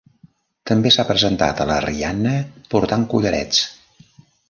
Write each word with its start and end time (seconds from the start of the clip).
També 0.71 0.91
s'ha 0.95 1.05
presentat 1.09 1.63
a 1.65 1.69
la 1.73 1.77
Rihanna 1.85 2.35
portant 2.75 3.09
collarets. 3.15 3.65